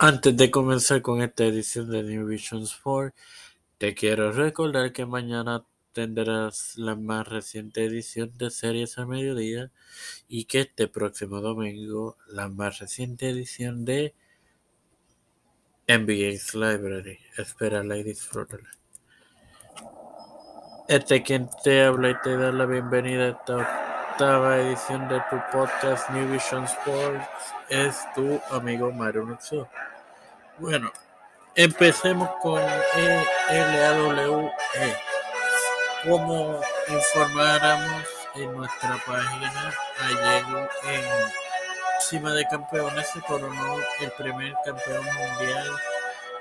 [0.00, 3.16] Antes de comenzar con esta edición de New Vision Sport,
[3.78, 9.72] te quiero recordar que mañana tendrás la más reciente edición de Series a Mediodía
[10.28, 14.14] y que este próximo domingo la más reciente edición de
[15.88, 17.18] NBA's Library.
[17.36, 18.70] Espérala y disfrútala.
[20.86, 23.87] Este quien te habla y te da la bienvenida a esta
[24.18, 27.24] octava edición de tu podcast New Vision Sports
[27.68, 29.68] es tu amigo Mario Nuxo.
[30.58, 30.90] Bueno,
[31.54, 32.60] empecemos con
[33.48, 34.50] LAWE.
[36.02, 38.02] Como informáramos
[38.34, 40.44] en nuestra página, ayer
[40.88, 41.04] en
[42.00, 45.68] Cima de Campeones se coronó el primer campeón mundial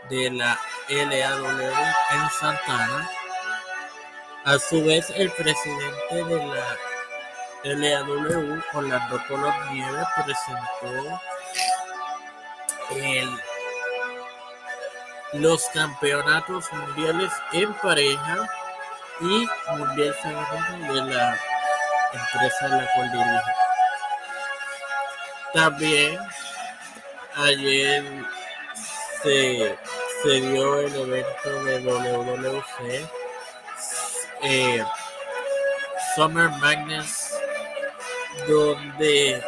[0.09, 0.59] de la
[0.89, 3.07] LAW en Santana.
[4.45, 6.86] A su vez, el presidente de la
[7.75, 11.21] LAW, Orlando Color Nieves, presentó
[15.33, 18.47] los campeonatos mundiales en pareja
[19.19, 21.39] y mundial femenino de la
[22.13, 23.51] empresa a la cual dirige.
[25.53, 26.19] También
[27.35, 28.03] ayer
[29.23, 29.77] se,
[30.23, 33.09] se dio el evento de WWC
[34.43, 34.85] eh,
[36.15, 37.26] Summer Madness
[38.47, 39.43] donde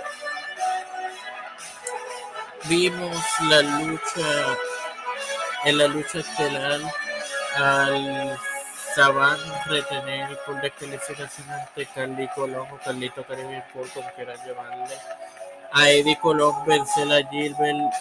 [2.65, 3.17] vimos
[3.49, 4.57] la lucha
[5.65, 6.79] en la lucha estelar
[7.55, 8.37] al
[8.95, 14.95] Saban retener por descalificación ante Carly Colón o Carlito Caribbean por como quieran llamarle.
[15.73, 17.93] A Eddie Colón vencer a Gilbert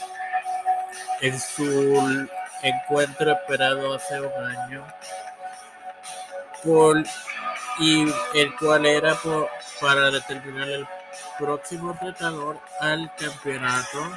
[1.20, 2.18] en su
[2.62, 4.86] encuentro esperado hace un año.
[6.64, 7.04] Por,
[7.78, 9.48] y el cual era por,
[9.80, 10.86] para determinar el
[11.38, 14.10] próximo retador al campeonato.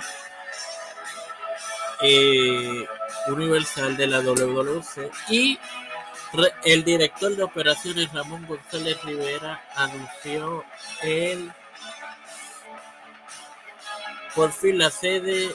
[2.04, 2.88] Eh,
[3.28, 5.59] universal de la WWC y
[6.64, 10.64] el director de operaciones Ramón González Rivera anunció
[11.04, 11.52] el
[14.33, 15.54] por fin la sede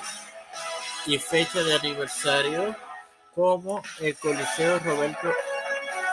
[1.06, 2.76] y fecha de aniversario
[3.34, 5.32] como el Coliseo Roberto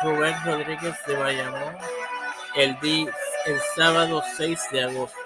[0.04, 1.78] Rubén Rodríguez de Bayamón
[2.56, 3.12] el, día,
[3.46, 5.18] el sábado 6 de agosto.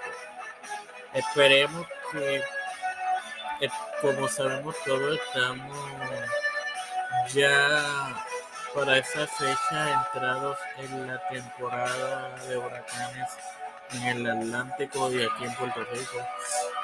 [1.14, 2.42] Esperemos que
[4.00, 5.76] como sabemos todos, estamos
[7.32, 8.24] ya
[8.74, 13.28] para esa fecha entrados en la temporada de huracanes
[13.92, 16.26] en el Atlántico y aquí en Puerto Rico.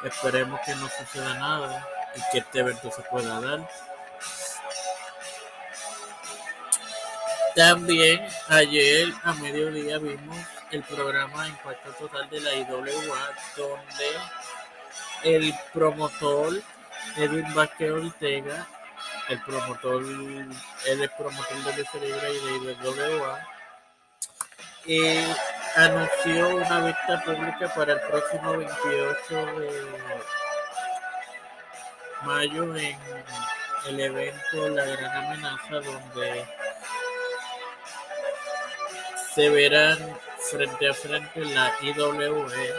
[0.02, 1.86] Esperemos que no suceda nada
[2.16, 3.68] y que este evento se pueda dar.
[7.54, 10.36] También ayer a mediodía vimos
[10.74, 14.08] el programa Impacto Total de la IWA donde
[15.22, 16.52] el promotor
[17.16, 18.66] Edwin Vázquez Ortega,
[19.28, 23.48] el promotor, es promotor de Lucha Libre y de IWA,
[24.86, 25.34] eh,
[25.76, 29.70] anunció una vista pública para el próximo 28 de
[32.24, 32.98] mayo en
[33.86, 36.44] el evento La Gran Amenaza, donde
[39.34, 42.74] se verán frente a frente la IWE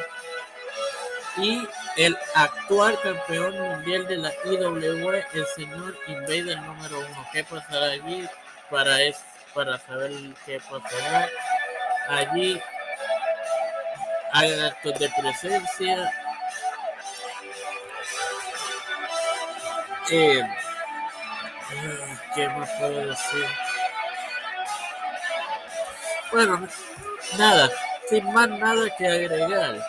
[1.38, 1.68] y
[1.98, 7.28] el actual campeón mundial de la IWE, el señor Invader número uno.
[7.32, 8.28] ¿Qué pasará allí?
[8.70, 9.18] Para, es,
[9.54, 10.12] para saber
[10.46, 11.30] qué pasará
[12.10, 12.62] allí,
[14.32, 16.12] hagan actos de presencia.
[20.12, 20.42] Eh,
[22.36, 23.65] ¿Qué más puedo decir?
[26.36, 26.68] Bueno,
[27.38, 27.72] nada,
[28.10, 29.80] sin más nada que agregar.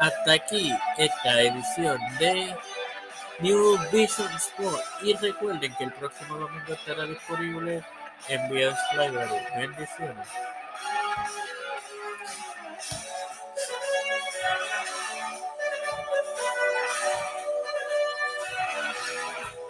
[0.00, 2.52] Hasta aquí esta edición de
[3.38, 4.82] New Vision Sport.
[5.02, 7.80] Y recuerden que el próximo domingo estará disponible
[8.26, 9.36] en Bios Library.
[9.56, 10.26] Bendiciones.